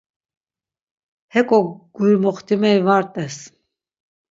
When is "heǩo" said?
1.33-1.59